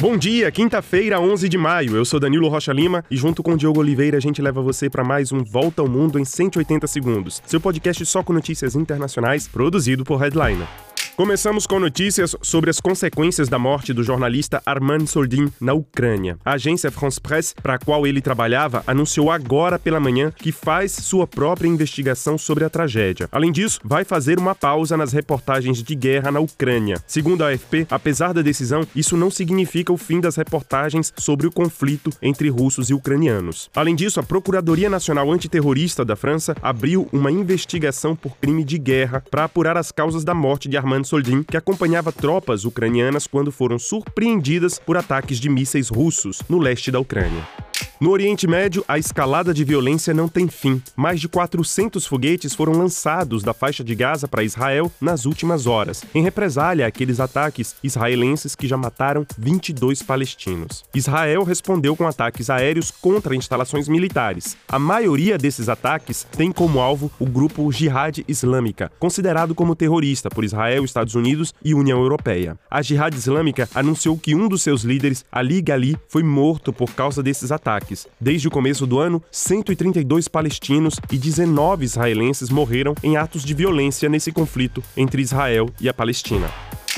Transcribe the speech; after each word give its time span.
Bom 0.00 0.16
dia, 0.16 0.50
quinta-feira, 0.50 1.20
11 1.20 1.46
de 1.46 1.58
maio. 1.58 1.94
Eu 1.94 2.06
sou 2.06 2.18
Danilo 2.18 2.48
Rocha 2.48 2.72
Lima 2.72 3.04
e 3.10 3.18
junto 3.18 3.42
com 3.42 3.54
Diogo 3.54 3.80
Oliveira 3.80 4.16
a 4.16 4.20
gente 4.20 4.40
leva 4.40 4.62
você 4.62 4.88
para 4.88 5.04
mais 5.04 5.30
um 5.30 5.44
Volta 5.44 5.82
ao 5.82 5.88
Mundo 5.88 6.18
em 6.18 6.24
180 6.24 6.86
segundos. 6.86 7.42
Seu 7.44 7.60
podcast 7.60 8.06
só 8.06 8.22
com 8.22 8.32
notícias 8.32 8.74
internacionais, 8.74 9.46
produzido 9.46 10.02
por 10.02 10.18
Headliner. 10.18 10.89
Começamos 11.20 11.66
com 11.66 11.78
notícias 11.78 12.34
sobre 12.40 12.70
as 12.70 12.80
consequências 12.80 13.46
da 13.46 13.58
morte 13.58 13.92
do 13.92 14.02
jornalista 14.02 14.62
Armand 14.64 15.04
Soldin 15.04 15.52
na 15.60 15.74
Ucrânia. 15.74 16.38
A 16.42 16.52
agência 16.52 16.90
France 16.90 17.20
Presse, 17.20 17.54
para 17.56 17.74
a 17.74 17.78
qual 17.78 18.06
ele 18.06 18.22
trabalhava, 18.22 18.82
anunciou 18.86 19.30
agora 19.30 19.78
pela 19.78 20.00
manhã 20.00 20.32
que 20.34 20.50
faz 20.50 20.92
sua 20.92 21.26
própria 21.26 21.68
investigação 21.68 22.38
sobre 22.38 22.64
a 22.64 22.70
tragédia. 22.70 23.28
Além 23.30 23.52
disso, 23.52 23.80
vai 23.84 24.02
fazer 24.02 24.38
uma 24.38 24.54
pausa 24.54 24.96
nas 24.96 25.12
reportagens 25.12 25.82
de 25.82 25.94
guerra 25.94 26.32
na 26.32 26.40
Ucrânia. 26.40 26.96
Segundo 27.06 27.44
a 27.44 27.50
AFP, 27.50 27.86
apesar 27.90 28.32
da 28.32 28.40
decisão, 28.40 28.86
isso 28.96 29.14
não 29.14 29.30
significa 29.30 29.92
o 29.92 29.98
fim 29.98 30.22
das 30.22 30.36
reportagens 30.36 31.12
sobre 31.18 31.46
o 31.46 31.52
conflito 31.52 32.10
entre 32.22 32.48
russos 32.48 32.88
e 32.88 32.94
ucranianos. 32.94 33.68
Além 33.76 33.94
disso, 33.94 34.20
a 34.20 34.22
Procuradoria 34.22 34.88
Nacional 34.88 35.30
Antiterrorista 35.30 36.02
da 36.02 36.16
França 36.16 36.56
abriu 36.62 37.06
uma 37.12 37.30
investigação 37.30 38.16
por 38.16 38.38
crime 38.38 38.64
de 38.64 38.78
guerra 38.78 39.22
para 39.30 39.44
apurar 39.44 39.76
as 39.76 39.92
causas 39.92 40.24
da 40.24 40.32
morte 40.32 40.66
de 40.66 40.78
Armand 40.78 41.09
Soldin, 41.10 41.42
que 41.42 41.56
acompanhava 41.56 42.12
tropas 42.12 42.64
ucranianas 42.64 43.26
quando 43.26 43.50
foram 43.50 43.80
surpreendidas 43.80 44.78
por 44.78 44.96
ataques 44.96 45.40
de 45.40 45.48
mísseis 45.48 45.88
russos 45.88 46.40
no 46.48 46.58
leste 46.58 46.88
da 46.88 47.00
Ucrânia. 47.00 47.59
No 48.00 48.12
Oriente 48.12 48.46
Médio, 48.46 48.82
a 48.88 48.96
escalada 48.96 49.52
de 49.52 49.62
violência 49.62 50.14
não 50.14 50.26
tem 50.26 50.48
fim. 50.48 50.80
Mais 50.96 51.20
de 51.20 51.28
400 51.28 52.06
foguetes 52.06 52.54
foram 52.54 52.72
lançados 52.72 53.42
da 53.42 53.52
faixa 53.52 53.84
de 53.84 53.94
Gaza 53.94 54.26
para 54.26 54.42
Israel 54.42 54.90
nas 54.98 55.26
últimas 55.26 55.66
horas, 55.66 56.02
em 56.14 56.22
represália 56.22 56.86
àqueles 56.86 57.20
ataques 57.20 57.76
israelenses 57.84 58.54
que 58.54 58.66
já 58.66 58.78
mataram 58.78 59.26
22 59.36 60.02
palestinos. 60.02 60.82
Israel 60.94 61.44
respondeu 61.44 61.94
com 61.94 62.06
ataques 62.06 62.48
aéreos 62.48 62.90
contra 62.90 63.36
instalações 63.36 63.86
militares. 63.86 64.56
A 64.66 64.78
maioria 64.78 65.36
desses 65.36 65.68
ataques 65.68 66.26
tem 66.34 66.50
como 66.50 66.80
alvo 66.80 67.12
o 67.20 67.26
grupo 67.26 67.70
Jihad 67.70 68.24
Islâmica, 68.26 68.90
considerado 68.98 69.54
como 69.54 69.76
terrorista 69.76 70.30
por 70.30 70.42
Israel, 70.42 70.86
Estados 70.86 71.14
Unidos 71.14 71.52
e 71.62 71.74
União 71.74 72.00
Europeia. 72.00 72.58
A 72.70 72.80
Jihad 72.80 73.14
Islâmica 73.14 73.68
anunciou 73.74 74.16
que 74.16 74.34
um 74.34 74.48
dos 74.48 74.62
seus 74.62 74.84
líderes, 74.84 75.22
Ali 75.30 75.60
Gali, 75.60 75.98
foi 76.08 76.22
morto 76.22 76.72
por 76.72 76.94
causa 76.94 77.22
desses 77.22 77.52
ataques 77.52 77.89
ataques. 77.90 78.06
Desde 78.20 78.48
o 78.48 78.50
começo 78.50 78.86
do 78.86 78.98
ano, 78.98 79.22
132 79.30 80.28
palestinos 80.28 81.00
e 81.10 81.18
19 81.18 81.84
israelenses 81.84 82.50
morreram 82.50 82.94
em 83.02 83.16
atos 83.16 83.44
de 83.44 83.54
violência 83.54 84.08
nesse 84.08 84.32
conflito 84.32 84.82
entre 84.96 85.20
Israel 85.20 85.68
e 85.80 85.88
a 85.88 85.94
Palestina. 85.94 86.50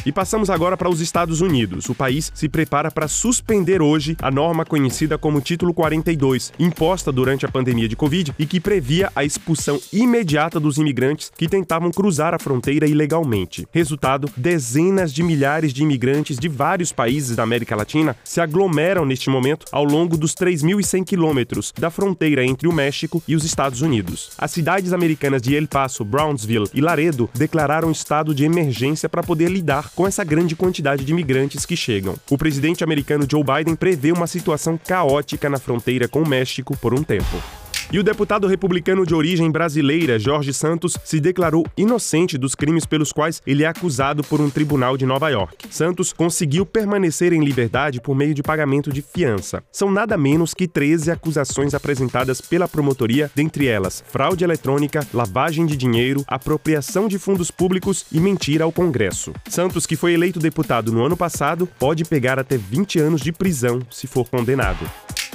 E 0.05 0.11
passamos 0.11 0.51
agora 0.51 0.77
para 0.77 0.91
os 0.91 1.01
Estados 1.01 1.41
Unidos. 1.41 1.89
O 1.89 1.95
país 1.95 2.33
se 2.35 2.49
prepara 2.49 2.91
para 2.91 3.07
suspender 3.07 3.81
hoje 3.81 4.17
a 4.21 4.33
norma 4.33 4.65
conhecida 4.65 5.17
como 5.17 5.41
Título 5.41 5.73
42, 5.73 6.53
imposta 6.59 7.13
durante 7.13 7.47
a 7.47 7.49
pandemia 7.49 7.89
de 7.89 7.95
Covid 7.95 8.35
e 8.37 8.45
que 8.45 8.59
previa 8.59 9.13
a 9.15 9.23
expulsão 9.23 9.81
imediata 9.93 10.59
dos 10.59 10.77
imigrantes 10.77 11.31
que 11.37 11.49
tentavam 11.49 11.93
cruzar 11.93 12.35
a 12.35 12.39
fronteira 12.39 12.85
ilegalmente. 12.85 13.65
Resultado: 13.71 14.29
dezenas 14.37 15.13
de 15.13 15.23
milhares 15.23 15.73
de 15.73 15.85
imigrantes 15.85 16.37
de 16.37 16.49
vários 16.49 16.91
países 16.91 17.37
da 17.37 17.45
América 17.45 17.77
Latina 17.77 18.17
se 18.25 18.41
aglomeram 18.41 19.05
neste 19.05 19.31
momento 19.31 19.67
ao 19.71 19.85
longo 19.85 20.17
dos 20.17 20.35
3.100 20.35 21.05
quilômetros 21.05 21.73
da 21.79 21.91
fronteira 21.91 22.45
entre 22.45 22.67
o 22.67 22.73
México 22.73 23.23
e 23.29 23.37
os 23.37 23.45
Estados 23.45 23.83
Unidos. 23.83 24.33
As 24.37 24.51
cidades 24.51 24.93
americanas 24.93 25.41
de 25.41 25.55
El 25.55 25.69
Paso, 25.69 26.05
Brownsville 26.05 26.69
e 26.75 26.81
Laredo 26.81 27.31
declararam 27.33 27.93
estado 27.93 28.35
de 28.35 28.45
emergência 28.45 29.09
para 29.09 29.23
poder 29.23 29.49
lidar 29.49 29.92
com 29.95 30.07
essa 30.07 30.25
grande 30.25 30.57
quantidade 30.57 31.05
de 31.05 31.13
imigrantes 31.13 31.67
que 31.67 31.77
chegam. 31.77 32.15
O 32.31 32.39
presidente 32.39 32.83
americano 32.83 33.27
Joe 33.31 33.45
Biden 33.45 33.77
prevê 33.77 34.13
uma 34.13 34.27
situação 34.27 34.79
caótica 34.79 35.49
na 35.49 35.59
fronteira 35.59 36.09
com 36.09 36.23
o 36.23 36.29
México 36.29 36.77
por 36.77 36.95
um 36.95 37.03
tempo. 37.03 37.62
E 37.93 37.99
o 37.99 38.03
deputado 38.03 38.47
republicano 38.47 39.05
de 39.05 39.15
origem 39.15 39.51
brasileira, 39.51 40.19
Jorge 40.19 40.51
Santos, 40.55 40.97
se 41.05 41.21
declarou 41.21 41.67
inocente 41.77 42.39
dos 42.39 42.55
crimes 42.55 42.87
pelos 42.87 43.13
quais 43.13 43.43
ele 43.47 43.65
é 43.65 43.67
acusado 43.67 44.25
por 44.25 44.41
um 44.41 44.49
tribunal 44.49 44.97
de 44.97 45.05
Nova 45.05 45.29
York. 45.29 45.67
Santos 45.69 46.11
conseguiu 46.11 46.65
permanecer 46.65 47.35
em 47.35 47.45
liberdade 47.45 48.01
por 48.01 48.17
meio 48.17 48.33
de 48.33 48.43
pagamento 48.43 48.91
de 48.91 49.03
fiança. 49.03 49.63
São 49.71 49.91
nada 49.91 50.17
menos 50.17 50.55
que 50.55 50.67
13 50.67 51.11
acusações 51.11 51.75
apresentadas 51.75 52.41
pela 52.41 52.67
promotoria, 52.67 53.31
dentre 53.35 53.67
elas 53.67 54.03
fraude 54.09 54.43
eletrônica, 54.43 55.07
lavagem 55.13 55.67
de 55.67 55.77
dinheiro, 55.77 56.25
apropriação 56.27 57.07
de 57.09 57.19
fundos 57.19 57.51
públicos 57.51 58.07
e 58.11 58.19
mentira 58.19 58.65
ao 58.65 58.73
Congresso. 58.73 59.35
Santos, 59.51 59.85
que 59.85 59.97
foi 59.97 60.15
eleito 60.15 60.39
deputado 60.39 60.91
no 60.91 61.05
ano 61.05 61.17
passado, 61.17 61.69
pode 61.79 62.07
pegar 62.07 62.39
até 62.39 62.57
20 62.57 62.99
anos 63.01 63.21
de 63.21 63.33
prisão 63.33 63.81
se 63.91 64.07
for 64.07 64.27
condenado. 64.31 64.91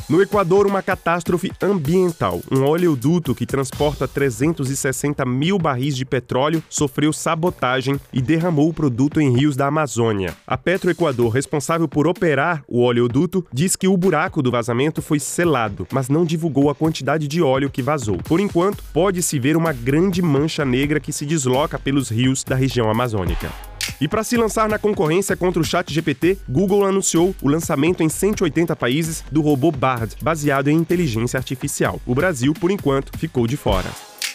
No 0.10 0.22
Equador, 0.22 0.66
uma 0.66 0.82
catástrofe 0.82 1.52
ambiental. 1.62 2.42
Um 2.50 2.64
oleoduto 2.64 3.36
que 3.36 3.46
transporta 3.46 4.08
360 4.08 5.26
mil 5.26 5.60
barris 5.60 5.98
de 5.98 6.06
petróleo 6.06 6.64
sofreu 6.70 7.12
sabotagem 7.12 8.00
e 8.14 8.22
derramou 8.22 8.70
o 8.70 8.74
produto 8.74 9.20
em 9.20 9.36
rios 9.36 9.58
da 9.58 9.68
Amazônia. 9.68 10.34
A 10.48 10.58
Petroequador, 10.58 11.28
responsável 11.30 11.90
por 11.90 12.08
operar 12.08 12.64
o 12.70 12.84
oleoduto, 12.84 13.46
diz 13.52 13.76
que 13.76 13.90
o 13.90 13.98
buraco 13.98 14.42
do 14.42 14.50
vazamento 14.50 15.02
foi 15.02 15.20
selado, 15.20 15.86
mas 15.92 16.08
não 16.08 16.24
divulgou 16.24 16.70
a 16.70 16.76
quantidade 16.76 17.28
de 17.28 17.42
óleo 17.42 17.70
que 17.70 17.82
vazou. 17.82 18.18
Por 18.20 18.40
enquanto, 18.40 18.86
pode-se 18.94 19.38
ver 19.38 19.58
uma 19.58 19.74
grande 19.74 20.22
mancha 20.22 20.64
negra 20.64 21.02
que 21.02 21.12
se 21.12 21.26
desloca 21.26 21.78
pelos 21.78 22.08
rios 22.08 22.46
da 22.46 22.56
região 22.56 22.90
amazônica. 22.90 23.52
E 24.00 24.08
para 24.08 24.24
se 24.24 24.38
lançar 24.38 24.70
na 24.70 24.80
concorrência 24.80 25.36
contra 25.36 25.62
o 25.62 25.66
Chat 25.66 25.94
GPT, 25.94 26.38
Google 26.48 26.86
anunciou 26.86 27.36
o 27.42 27.50
lançamento 27.50 28.04
em 28.04 28.10
180 28.10 28.76
países 28.76 29.24
do 29.32 29.42
robô 29.42 29.72
Bard, 29.72 30.16
baseado 30.22 30.70
em 30.70 30.76
inteligência 30.76 31.38
artificial. 31.38 32.02
O 32.06 32.16
Brasil, 32.16 32.54
por 32.54 32.72
enquanto, 32.72 33.18
ficou 33.18 33.48
de 33.48 33.58
fora. 33.58 33.90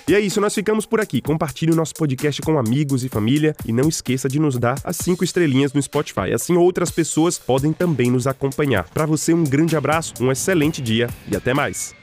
E 0.09 0.15
é 0.15 0.21
isso, 0.21 0.41
nós 0.41 0.55
ficamos 0.55 0.85
por 0.85 1.01
aqui. 1.01 1.21
Compartilhe 1.21 1.71
o 1.71 1.77
nosso 1.77 1.95
podcast 1.95 2.43
com 2.43 2.59
amigos 2.59 3.05
e 3.05 3.09
família 3.09 3.55
e 3.65 3.73
não 3.73 3.89
esqueça 3.89 4.29
de 4.29 4.41
nos 4.41 4.59
dar 4.59 4.77
as 4.83 4.97
cinco 4.97 5.23
estrelinhas 5.23 5.73
no 5.73 5.81
Spotify. 5.81 6.33
Assim 6.35 6.57
outras 6.57 6.91
pessoas 6.91 7.39
podem 7.39 7.73
também 7.73 8.11
nos 8.11 8.27
acompanhar. 8.27 8.89
Para 8.93 9.07
você, 9.07 9.33
um 9.33 9.45
grande 9.45 9.77
abraço, 9.77 10.15
um 10.21 10.33
excelente 10.33 10.83
dia 10.83 11.09
e 11.31 11.37
até 11.37 11.55
mais. 11.55 11.95